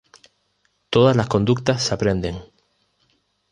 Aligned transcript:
Todas 0.89 1.15
las 1.15 1.27
conductas 1.27 1.83
se 1.83 1.93
aprenden. 1.93 2.39